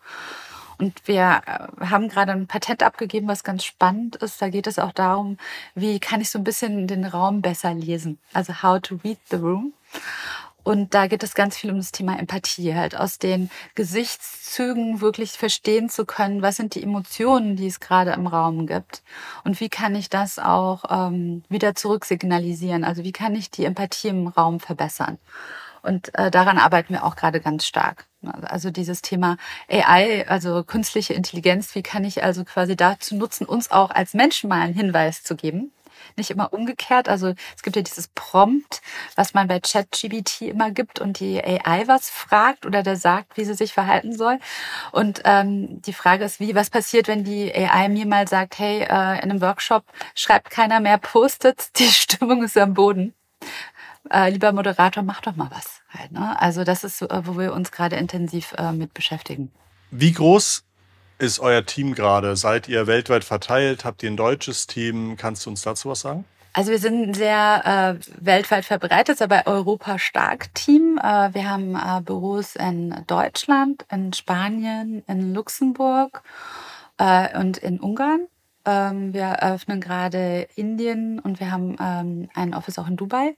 [0.82, 4.42] Und wir äh, haben gerade ein Patent abgegeben, was ganz spannend ist.
[4.42, 5.38] Da geht es auch darum,
[5.76, 8.18] wie kann ich so ein bisschen den Raum besser lesen.
[8.34, 9.74] Also how to read the room.
[10.64, 15.32] Und da geht es ganz viel um das Thema Empathie, halt aus den Gesichtszügen wirklich
[15.32, 19.04] verstehen zu können, was sind die Emotionen, die es gerade im Raum gibt.
[19.44, 22.84] Und wie kann ich das auch ähm, wieder zurücksignalisieren?
[22.84, 25.18] Also wie kann ich die Empathie im Raum verbessern?
[25.82, 28.06] Und äh, daran arbeiten wir auch gerade ganz stark.
[28.44, 33.72] Also dieses Thema AI, also künstliche Intelligenz, wie kann ich also quasi dazu nutzen, uns
[33.72, 35.72] auch als Menschen mal einen Hinweis zu geben?
[36.18, 37.10] Nicht immer umgekehrt.
[37.10, 38.82] Also es gibt ja dieses Prompt,
[39.16, 43.46] was man bei ChatGBT immer gibt und die AI was fragt oder der sagt, wie
[43.46, 44.40] sie sich verhalten soll.
[44.92, 48.82] Und ähm, die Frage ist, wie was passiert, wenn die AI mir mal sagt, hey,
[48.82, 48.92] äh, in
[49.32, 49.84] einem Workshop
[50.16, 53.14] schreibt keiner mehr Post-its, die Stimmung ist am Boden
[54.10, 55.82] äh, lieber Moderator, mach doch mal was.
[55.90, 56.40] Halt, ne?
[56.40, 59.52] Also das ist, äh, wo wir uns gerade intensiv äh, mit beschäftigen.
[59.92, 60.64] Wie groß
[61.20, 62.36] ist euer Team gerade?
[62.36, 63.86] Seid ihr weltweit verteilt?
[63.86, 65.16] Habt ihr ein deutsches Team?
[65.18, 66.26] Kannst du uns dazu was sagen?
[66.54, 71.00] Also wir sind sehr äh, weltweit verbreitet, aber Europa stark Team.
[71.02, 76.24] Äh, wir haben äh, Büros in Deutschland, in Spanien, in Luxemburg
[76.98, 78.28] äh, und in Ungarn.
[78.66, 83.36] Ähm, wir eröffnen gerade Indien und wir haben ähm, ein Office auch in Dubai.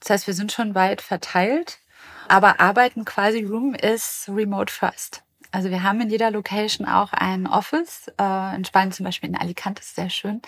[0.00, 1.78] Das heißt, wir sind schon weit verteilt,
[2.28, 5.22] aber arbeiten quasi Room ist remote first.
[5.50, 9.36] Also wir haben in jeder Location auch ein Office, äh, in Spanien zum Beispiel in
[9.36, 10.42] Alicante, ist sehr schön,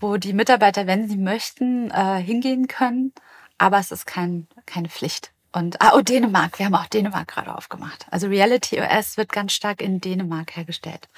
[0.00, 3.12] wo die Mitarbeiter, wenn sie möchten, äh, hingehen können,
[3.56, 5.32] aber es ist kein, keine Pflicht.
[5.52, 8.06] Und ah, oh, Dänemark, wir haben auch Dänemark gerade aufgemacht.
[8.10, 11.08] Also Reality OS wird ganz stark in Dänemark hergestellt.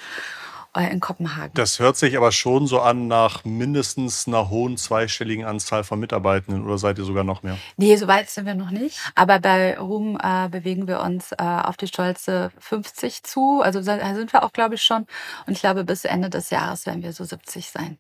[0.77, 1.53] Äh, in Kopenhagen.
[1.55, 6.65] Das hört sich aber schon so an nach mindestens einer hohen zweistelligen Anzahl von Mitarbeitenden
[6.65, 7.59] oder seid ihr sogar noch mehr?
[7.77, 8.99] Nee, so weit sind wir noch nicht.
[9.15, 13.61] Aber bei Ruhm äh, bewegen wir uns äh, auf die stolze 50 zu.
[13.63, 15.07] Also da sind wir auch, glaube ich, schon.
[15.47, 17.99] Und ich glaube, bis Ende des Jahres werden wir so 70 sein.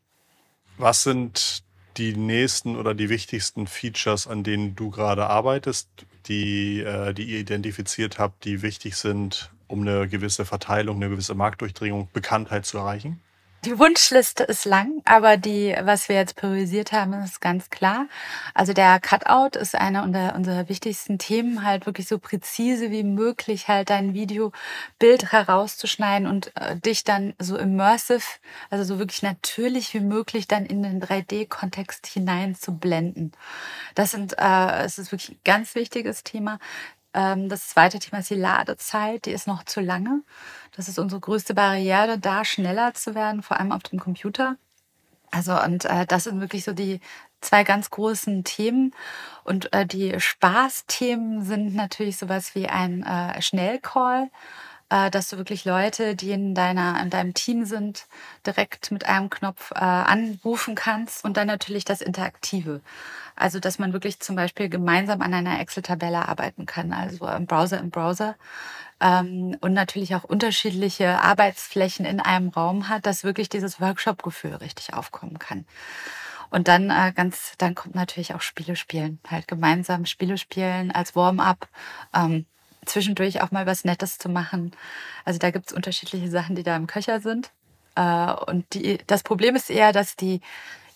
[0.78, 1.62] Was sind
[1.96, 5.88] die nächsten oder die wichtigsten Features, an denen du gerade arbeitest,
[6.26, 11.34] die, äh, die ihr identifiziert habt, die wichtig sind, um eine gewisse Verteilung, eine gewisse
[11.34, 13.20] Marktdurchdringung, Bekanntheit zu erreichen?
[13.66, 18.06] Die Wunschliste ist lang, aber die, was wir jetzt priorisiert haben, ist ganz klar.
[18.54, 23.90] Also der Cutout ist einer unserer wichtigsten Themen, halt wirklich so präzise wie möglich halt
[23.90, 28.22] dein Videobild herauszuschneiden und äh, dich dann so immersive,
[28.70, 33.32] also so wirklich natürlich wie möglich dann in den 3D-Kontext hinein zu blenden.
[33.94, 36.58] Das sind, äh, es ist wirklich ein ganz wichtiges Thema.
[37.14, 40.22] Ähm, das zweite Thema ist die Ladezeit, die ist noch zu lange.
[40.76, 44.56] Das ist unsere größte Barriere, da schneller zu werden, vor allem auf dem Computer.
[45.30, 47.00] Also und äh, das sind wirklich so die
[47.40, 48.94] zwei ganz großen Themen.
[49.44, 54.30] Und äh, die Spaßthemen sind natürlich sowas wie ein äh, Schnellcall
[54.90, 58.06] dass du wirklich Leute, die in deiner, in deinem Team sind,
[58.46, 62.80] direkt mit einem Knopf äh, anrufen kannst und dann natürlich das Interaktive.
[63.36, 67.78] Also, dass man wirklich zum Beispiel gemeinsam an einer Excel-Tabelle arbeiten kann, also im Browser
[67.78, 68.36] im Browser.
[69.00, 74.92] Ähm, und natürlich auch unterschiedliche Arbeitsflächen in einem Raum hat, dass wirklich dieses Workshop-Gefühl richtig
[74.92, 75.64] aufkommen kann.
[76.50, 81.14] Und dann äh, ganz, dann kommt natürlich auch Spiele spielen, halt gemeinsam Spiele spielen als
[81.14, 81.68] Warm-up.
[82.12, 82.44] Ähm,
[82.86, 84.72] zwischendurch auch mal was Nettes zu machen.
[85.24, 87.50] Also da gibt es unterschiedliche Sachen, die da im Köcher sind.
[87.94, 90.40] Äh, und die, das Problem ist eher, dass die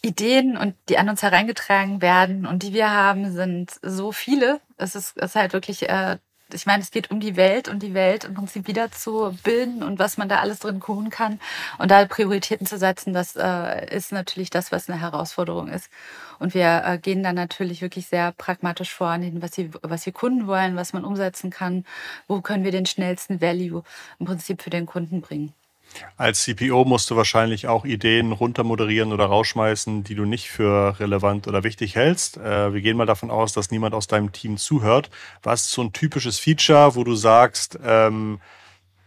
[0.03, 4.61] Ideen und die an uns hereingetragen werden und die wir haben, sind so viele.
[4.77, 6.19] Es ist, es ist halt wirklich äh,
[6.55, 9.83] ich meine, es geht um die Welt und die Welt im Prinzip wieder zu bilden
[9.83, 11.41] und was man da alles drin tun kann.
[11.79, 15.91] Und da Prioritäten zu setzen, das äh, ist natürlich das, was eine Herausforderung ist.
[16.39, 20.47] Und wir äh, gehen dann natürlich wirklich sehr pragmatisch voran, was die, was die Kunden
[20.47, 21.85] wollen, was man umsetzen kann,
[22.29, 23.83] wo können wir den schnellsten Value
[24.19, 25.53] im Prinzip für den Kunden bringen.
[26.17, 31.47] Als CPO musst du wahrscheinlich auch Ideen runtermoderieren oder rausschmeißen, die du nicht für relevant
[31.47, 32.37] oder wichtig hältst.
[32.37, 35.11] Äh, wir gehen mal davon aus, dass niemand aus deinem Team zuhört.
[35.43, 38.41] Was ist so ein typisches Feature, wo du sagst, ähm,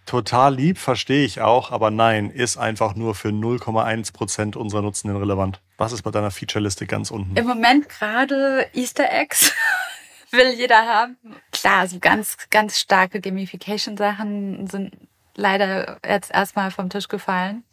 [0.05, 5.19] total lieb, verstehe ich auch, aber nein, ist einfach nur für 0,1 Prozent unserer Nutzenden
[5.19, 5.61] relevant.
[5.77, 7.35] Was ist bei deiner Feature-Liste ganz unten?
[7.35, 9.53] Im Moment gerade Easter Eggs.
[10.31, 11.17] Will jeder haben.
[11.51, 14.91] Klar, so ganz, ganz starke Gamification-Sachen sind
[15.37, 17.63] leider jetzt erstmal vom Tisch gefallen.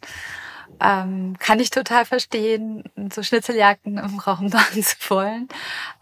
[0.81, 5.47] Ähm, kann ich total verstehen, so Schnitzeljagden im Raum machen zu wollen.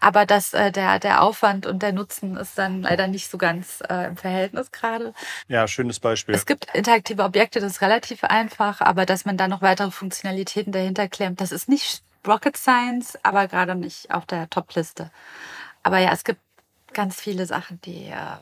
[0.00, 3.82] Aber das, äh, der, der Aufwand und der Nutzen ist dann leider nicht so ganz
[3.88, 5.14] äh, im Verhältnis gerade.
[5.48, 6.34] Ja, schönes Beispiel.
[6.34, 10.72] Es gibt interaktive Objekte, das ist relativ einfach, aber dass man da noch weitere Funktionalitäten
[10.72, 15.10] dahinter klemmt, das ist nicht Rocket Science, aber gerade nicht auf der Top-Liste.
[15.82, 16.40] Aber ja, es gibt
[16.92, 18.38] ganz viele Sachen, die äh,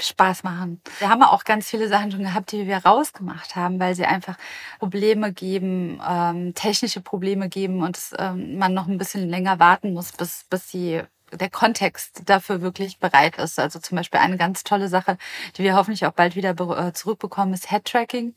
[0.00, 0.80] Spaß machen.
[0.98, 4.36] Wir haben auch ganz viele Sachen schon gehabt, die wir rausgemacht haben, weil sie einfach
[4.78, 10.12] Probleme geben, ähm, technische Probleme geben und ähm, man noch ein bisschen länger warten muss,
[10.12, 13.58] bis, bis sie der Kontext dafür wirklich bereit ist.
[13.58, 15.18] Also zum Beispiel eine ganz tolle Sache,
[15.56, 18.34] die wir hoffentlich auch bald wieder äh, zurückbekommen, ist Head-Tracking.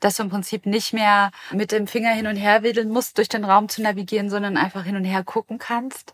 [0.00, 3.28] Dass du im Prinzip nicht mehr mit dem Finger hin und her wedeln musst, durch
[3.28, 6.12] den Raum zu navigieren, sondern einfach hin und her gucken kannst.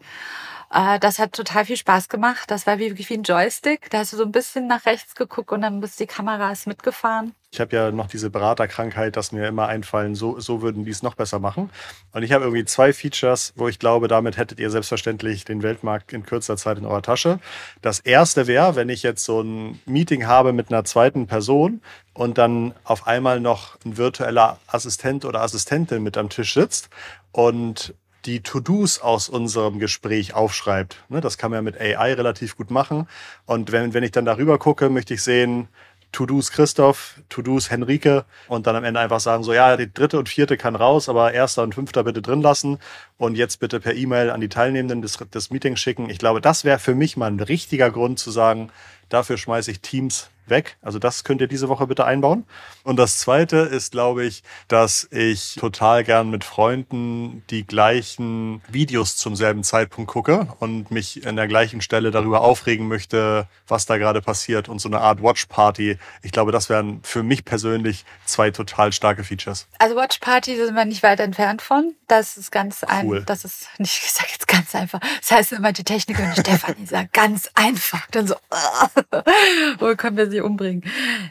[0.73, 2.51] Äh, das hat total viel Spaß gemacht.
[2.51, 3.89] Das war wie, wie ein Joystick.
[3.91, 7.35] Da hast du so ein bisschen nach rechts geguckt und dann bist die Kameras mitgefahren.
[7.51, 11.03] Ich habe ja noch diese Beraterkrankheit, dass mir immer einfallen, so, so würden die es
[11.03, 11.71] noch besser machen.
[12.13, 16.13] Und ich habe irgendwie zwei Features, wo ich glaube, damit hättet ihr selbstverständlich den Weltmarkt
[16.13, 17.39] in kürzer Zeit in eurer Tasche.
[17.81, 21.81] Das erste wäre, wenn ich jetzt so ein Meeting habe mit einer zweiten Person
[22.13, 26.91] und dann auf einmal noch ein virtueller Assistent oder Assistentin mit am Tisch sitzt
[27.33, 31.05] und die To-Dos aus unserem Gespräch aufschreibt.
[31.09, 33.09] Ne, das kann man ja mit AI relativ gut machen.
[33.47, 35.69] Und wenn, wenn ich dann darüber gucke, möchte ich sehen,
[36.13, 40.29] To-Dos Christoph, To-Dos Henrike und dann am Ende einfach sagen, so ja, die dritte und
[40.29, 42.79] vierte kann raus, aber erster und fünfter bitte drin lassen
[43.19, 46.09] und jetzt bitte per E-Mail an die Teilnehmenden des, des Meetings schicken.
[46.09, 48.71] Ich glaube, das wäre für mich mal ein richtiger Grund zu sagen,
[49.11, 50.77] dafür schmeiße ich Teams weg.
[50.83, 52.45] Also das könnt ihr diese Woche bitte einbauen.
[52.85, 59.17] Und das Zweite ist, glaube ich, dass ich total gern mit Freunden die gleichen Videos
[59.17, 63.99] zum selben Zeitpunkt gucke und mich an der gleichen Stelle darüber aufregen möchte, was da
[63.99, 65.99] gerade passiert und so eine Art Watch Party.
[66.23, 69.67] Ich glaube, das wären für mich persönlich zwei total starke Features.
[69.79, 71.95] Also Watch Party sind wir nicht weit entfernt von.
[72.07, 73.19] Das ist ganz cool.
[73.19, 75.01] ein, das ist nicht ich sage jetzt ganz einfach.
[75.21, 78.07] Das heißt immer die Technik und Stefanie sagt ganz einfach.
[78.11, 78.37] Dann so,
[79.79, 80.83] wo können wir sie sich umbringen.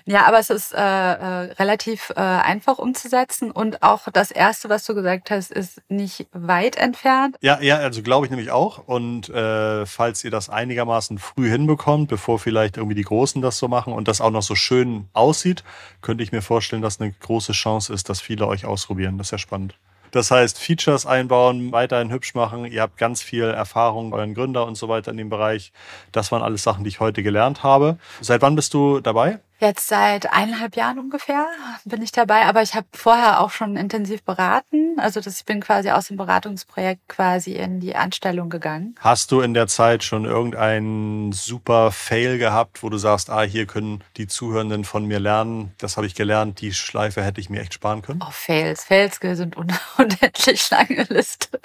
[0.06, 4.86] Ja, aber es ist äh, äh, relativ äh, einfach umzusetzen und auch das erste, was
[4.86, 7.38] du gesagt hast, ist nicht weit entfernt.
[7.42, 8.88] Ja, ja, also glaube ich nämlich auch.
[8.88, 13.68] Und äh, falls ihr das einigermaßen früh hinbekommt, bevor vielleicht irgendwie die Großen das so
[13.68, 15.64] machen und das auch noch so schön aussieht,
[16.02, 19.18] könnte ich mir vorstellen, dass eine große Chance ist, dass viele euch ausprobieren.
[19.18, 19.76] Das ist ja spannend.
[20.12, 22.66] Das heißt, Features einbauen, weiterhin hübsch machen.
[22.66, 25.72] Ihr habt ganz viel Erfahrung, euren Gründer und so weiter in dem Bereich.
[26.12, 27.98] Das waren alles Sachen, die ich heute gelernt habe.
[28.22, 29.40] Seit wann bist du dabei?
[29.60, 31.48] Jetzt seit eineinhalb Jahren ungefähr
[31.84, 35.00] bin ich dabei, aber ich habe vorher auch schon intensiv beraten.
[35.00, 38.96] Also das, ich bin quasi aus dem Beratungsprojekt quasi in die Anstellung gegangen.
[39.00, 43.66] Hast du in der Zeit schon irgendeinen super Fail gehabt, wo du sagst, ah, hier
[43.66, 47.62] können die Zuhörenden von mir lernen, das habe ich gelernt, die Schleife hätte ich mir
[47.62, 48.20] echt sparen können?
[48.24, 48.84] Oh, Fails.
[48.84, 51.60] Fails sind un unendlich lange Liste.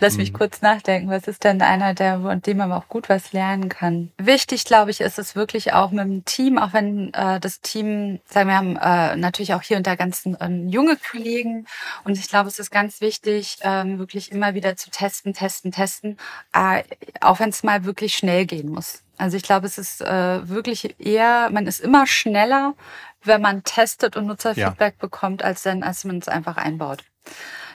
[0.00, 0.20] Lass mhm.
[0.20, 3.68] mich kurz nachdenken, was ist denn einer, der, von dem man auch gut was lernen
[3.68, 4.10] kann?
[4.18, 8.20] Wichtig, glaube ich, ist es wirklich auch mit dem Team, auch wenn äh, das Team,
[8.24, 11.66] sagen wir haben äh, natürlich auch hier und da ganz äh, junge Kollegen
[12.04, 16.16] und ich glaube, es ist ganz wichtig, ähm, wirklich immer wieder zu testen, testen, testen,
[16.52, 16.82] äh,
[17.20, 19.02] auch wenn es mal wirklich schnell gehen muss.
[19.18, 22.74] Also ich glaube, es ist äh, wirklich eher, man ist immer schneller,
[23.22, 25.00] wenn man testet und Nutzerfeedback ja.
[25.00, 27.04] bekommt, als dann, als man es einfach einbaut.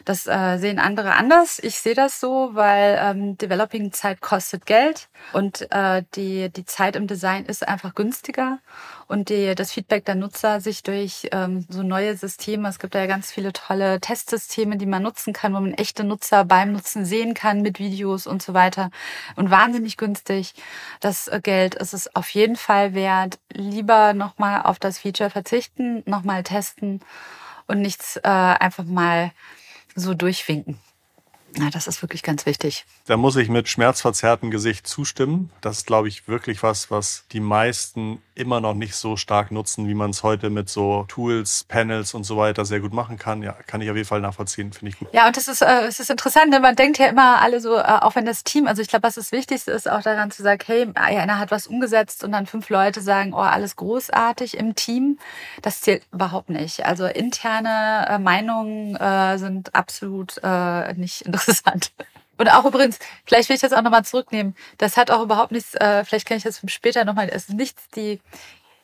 [0.06, 1.60] Das äh, sehen andere anders.
[1.60, 7.08] Ich sehe das so, weil ähm, Developing-Zeit kostet Geld und äh, die, die Zeit im
[7.08, 8.60] Design ist einfach günstiger
[9.08, 13.06] und die, das Feedback der Nutzer sich durch ähm, so neue Systeme, es gibt ja
[13.06, 17.34] ganz viele tolle Testsysteme, die man nutzen kann, wo man echte Nutzer beim Nutzen sehen
[17.34, 18.90] kann mit Videos und so weiter
[19.36, 20.54] und wahnsinnig günstig.
[21.00, 23.40] Das äh, Geld ist es auf jeden Fall wert.
[23.54, 27.00] Lieber nochmal auf das Feature verzichten, nochmal testen
[27.68, 29.32] und nichts äh, einfach mal
[29.96, 30.78] so durchwinken.
[31.56, 32.86] Ja, das ist wirklich ganz wichtig.
[33.06, 35.52] Da muss ich mit schmerzverzerrtem Gesicht zustimmen.
[35.62, 39.88] Das ist, glaube ich, wirklich was, was die meisten immer noch nicht so stark nutzen,
[39.88, 43.44] wie man es heute mit so Tools, Panels und so weiter sehr gut machen kann.
[43.44, 45.10] Ja, kann ich auf jeden Fall nachvollziehen, finde ich gut.
[45.12, 47.76] Ja, und das ist, äh, es ist interessant, denn man denkt ja immer alle so,
[47.76, 50.42] äh, auch wenn das Team, also ich glaube, was das Wichtigste ist, auch daran zu
[50.42, 54.74] sagen, hey, einer hat was umgesetzt und dann fünf Leute sagen, oh, alles großartig im
[54.74, 55.20] Team.
[55.62, 56.86] Das zählt überhaupt nicht.
[56.86, 61.43] Also interne äh, Meinungen äh, sind absolut äh, nicht interessant.
[62.38, 64.56] Und auch übrigens, vielleicht will ich das auch nochmal zurücknehmen.
[64.78, 67.88] Das hat auch überhaupt nichts, äh, vielleicht kann ich das später nochmal, es ist nichts,
[67.96, 68.20] die,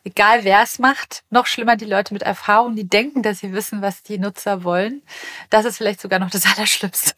[0.04, 3.82] egal wer es macht, noch schlimmer die Leute mit Erfahrung, die denken, dass sie wissen,
[3.82, 5.02] was die Nutzer wollen.
[5.50, 7.16] Das ist vielleicht sogar noch das Allerschlimmste.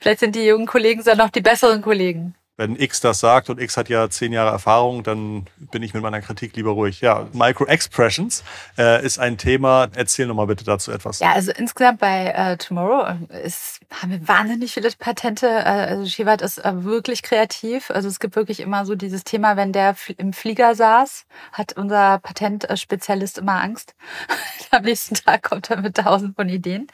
[0.00, 3.60] vielleicht sind die jungen Kollegen sogar noch die besseren Kollegen wenn X das sagt und
[3.60, 7.00] X hat ja zehn Jahre Erfahrung, dann bin ich mit meiner Kritik lieber ruhig.
[7.00, 8.44] Ja, Micro-Expressions
[8.78, 9.88] äh, ist ein Thema.
[9.94, 11.20] Erzähl nochmal bitte dazu etwas.
[11.20, 13.14] Ja, also insgesamt bei äh, Tomorrow
[13.44, 15.46] ist, haben wir wahnsinnig viele Patente.
[15.46, 17.90] Äh, also Shivat ist äh, wirklich kreativ.
[17.90, 22.18] Also es gibt wirklich immer so dieses Thema, wenn der im Flieger saß, hat unser
[22.20, 23.94] Patentspezialist immer Angst.
[24.70, 26.86] Am nächsten Tag kommt er mit tausend von Ideen.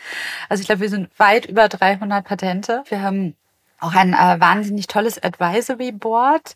[0.48, 2.82] Also ich glaube, wir sind weit über 300 Patente.
[2.88, 3.36] Wir haben
[3.82, 6.54] auch ein äh, wahnsinnig tolles Advisory Board,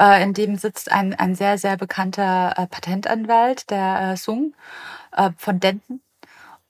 [0.00, 4.54] äh, in dem sitzt ein, ein sehr, sehr bekannter äh, Patentanwalt, der äh, Sung
[5.16, 6.00] äh, von Denton.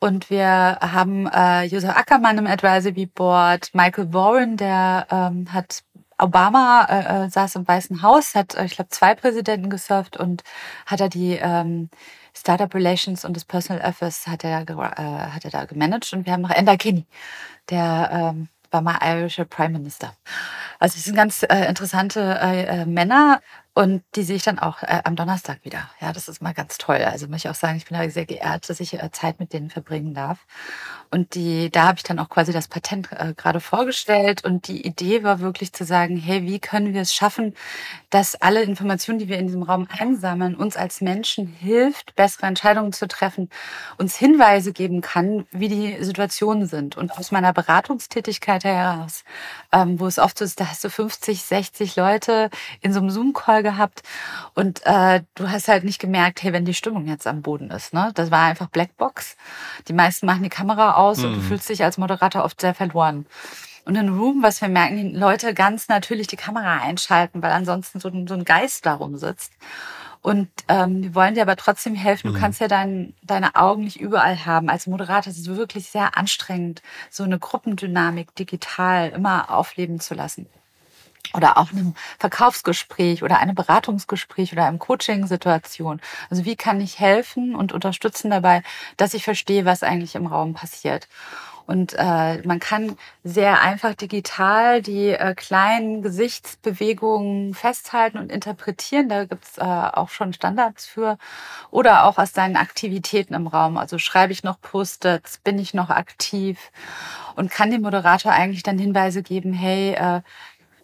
[0.01, 5.85] Und wir haben äh, Josef Ackermann im Advisory Board, Michael Warren, der ähm, hat
[6.19, 10.43] Obama äh, äh saß im Weißen Haus, hat, äh, ich glaube, zwei Präsidenten gesurft und
[10.87, 11.89] hat er die ähm,
[12.35, 16.13] Startup Relations und das Personal Office hat er, äh, hat er da gemanagt.
[16.13, 17.07] Und wir haben noch Enda Kinney,
[17.71, 20.15] der ähm, war mal irischer Prime Minister.
[20.79, 23.41] Also es sind ganz äh, interessante äh, äh, Männer
[23.75, 25.89] und die sehe ich dann auch äh, am Donnerstag wieder.
[25.99, 26.97] Ja, das ist mal ganz toll.
[26.97, 29.55] Also muss ich auch sagen, ich bin da sehr geehrt, dass ich äh, Zeit mit
[29.55, 30.47] denen verbringen darf.
[31.11, 34.45] Und die, da habe ich dann auch quasi das Patent äh, gerade vorgestellt.
[34.45, 37.55] Und die Idee war wirklich zu sagen, hey, wie können wir es schaffen,
[38.11, 42.93] dass alle Informationen, die wir in diesem Raum einsammeln, uns als Menschen hilft, bessere Entscheidungen
[42.93, 43.49] zu treffen,
[43.97, 46.99] uns Hinweise geben kann, wie die Situationen sind.
[46.99, 49.25] Und aus meiner Beratungstätigkeit heraus,
[49.73, 52.51] ähm, wo es oft so ist, da hast du 50, 60 Leute
[52.83, 54.03] in so einem Zoom-Call gehabt
[54.55, 57.95] und äh, du hast halt nicht gemerkt, hey, wenn die Stimmung jetzt am Boden ist.
[57.95, 58.11] Ne?
[58.15, 59.37] Das war einfach Blackbox.
[59.89, 61.25] Die meisten machen die Kamera aus mhm.
[61.25, 61.45] und du mhm.
[61.45, 63.27] fühlst dich als Moderator oft sehr verloren.
[63.85, 67.99] Und in Room, was wir merken, die Leute ganz natürlich die Kamera einschalten, weil ansonsten
[67.99, 69.53] so ein, so ein Geist darum sitzt.
[70.21, 72.29] Und ähm, wir wollen dir aber trotzdem helfen.
[72.29, 72.41] Du mhm.
[72.41, 74.71] kannst ja dein, deine Augen nicht überall haben.
[74.71, 80.47] Als Moderator ist es wirklich sehr anstrengend, so eine Gruppendynamik digital immer aufleben zu lassen
[81.35, 86.01] oder auch einem Verkaufsgespräch oder einem Beratungsgespräch oder einem Coaching-Situation.
[86.31, 88.63] Also wie kann ich helfen und unterstützen dabei,
[88.97, 91.09] dass ich verstehe, was eigentlich im Raum passiert.
[91.67, 99.09] Und äh, man kann sehr einfach digital die äh, kleinen Gesichtsbewegungen festhalten und interpretieren.
[99.09, 101.19] Da gibt's äh, auch schon Standards für.
[101.71, 103.77] Oder auch aus seinen Aktivitäten im Raum.
[103.77, 106.59] Also schreibe ich noch Post-its, bin ich noch aktiv
[107.37, 110.21] und kann dem Moderator eigentlich dann Hinweise geben, hey, äh,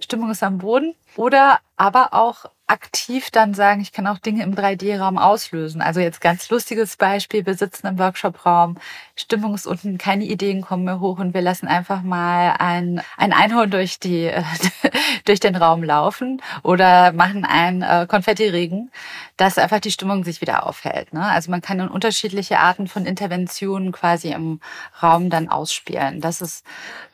[0.01, 0.94] Stimmung ist am Boden.
[1.16, 5.80] Oder aber auch aktiv dann sagen, ich kann auch Dinge im 3D-Raum auslösen.
[5.80, 8.76] Also jetzt ganz lustiges Beispiel, wir sitzen im Workshop-Raum,
[9.16, 13.32] Stimmung ist unten, keine Ideen kommen mehr hoch und wir lassen einfach mal ein, ein
[13.32, 14.30] Einhorn durch, die,
[15.24, 18.90] durch den Raum laufen oder machen einen äh, Konfetti-Regen,
[19.38, 21.14] dass einfach die Stimmung sich wieder aufhält.
[21.14, 21.24] Ne?
[21.24, 24.61] Also man kann dann unterschiedliche Arten von Interventionen quasi im
[25.03, 26.20] Raum dann ausspielen.
[26.20, 26.66] Das ist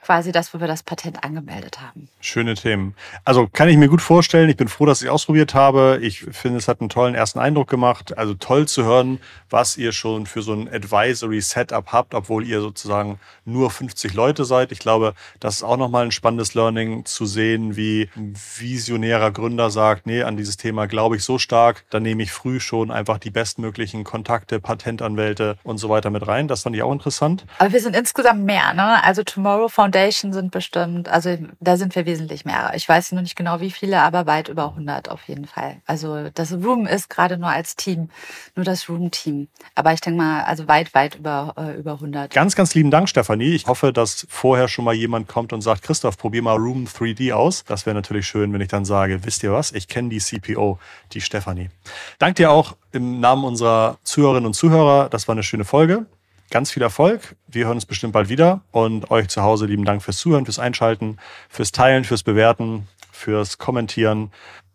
[0.05, 2.09] quasi das, wo wir das Patent angemeldet haben.
[2.21, 2.95] Schöne Themen.
[3.25, 4.51] Also kann ich mir gut vorstellen.
[4.51, 5.99] Ich bin froh, dass ich ausprobiert habe.
[6.03, 8.17] Ich finde, es hat einen tollen ersten Eindruck gemacht.
[8.19, 12.61] Also toll zu hören, was ihr schon für so ein Advisory Setup habt, obwohl ihr
[12.61, 14.73] sozusagen nur 50 Leute seid.
[14.73, 19.71] Ich glaube, das ist auch nochmal ein spannendes Learning zu sehen, wie ein visionärer Gründer
[19.71, 23.19] sagt, nee, an dieses Thema glaube ich so stark, dann nehme ich früh schon einfach
[23.19, 26.49] die bestmöglichen Kontakte, Patentanwälte und so weiter mit rein.
[26.49, 27.47] Das fand ich auch interessant.
[27.59, 29.03] Aber wir sind insgesamt mehr, ne?
[29.03, 32.73] Also Tomorrow Foundation sind bestimmt, also da sind wir wesentlich mehr.
[32.75, 35.77] Ich weiß noch nicht genau wie viele, aber weit über 100 auf jeden Fall.
[35.87, 38.09] Also das Room ist gerade nur als Team,
[38.57, 39.47] nur das Room-Team.
[39.77, 42.33] Aber ich denke mal, also weit, weit über, äh, über 100.
[42.33, 43.55] Ganz, ganz lieben Dank, Stefanie.
[43.55, 47.33] Ich hoffe, dass vorher schon mal jemand kommt und sagt, Christoph, probier mal Room 3D
[47.33, 47.63] aus.
[47.65, 50.81] Das wäre natürlich schön, wenn ich dann sage, wisst ihr was, ich kenne die CPO,
[51.13, 51.71] die Stefanie.
[52.19, 55.09] Dank dir auch im Namen unserer Zuhörerinnen und Zuhörer.
[55.09, 56.07] Das war eine schöne Folge.
[56.51, 57.37] Ganz viel Erfolg.
[57.49, 58.63] Wir hören uns bestimmt bald wieder.
[58.71, 61.19] Und euch zu Hause lieben Dank fürs Zuhören, fürs Einschalten,
[61.49, 64.31] fürs Teilen, fürs Bewerten, fürs Kommentieren.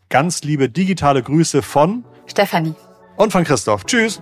[0.09, 2.73] Ganz liebe digitale Grüße von Stefanie
[3.15, 3.85] und von Christoph.
[3.85, 4.21] Tschüss.